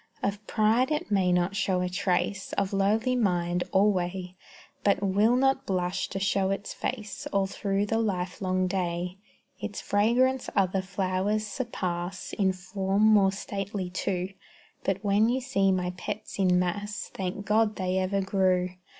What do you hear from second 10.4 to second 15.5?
other flowers surpass, In form more stately, too. But when you